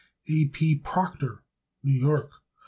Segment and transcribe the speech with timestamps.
[0.27, 0.47] A.
[0.47, 0.79] P.
[0.79, 1.43] Proctor,
[1.83, 2.31] New York.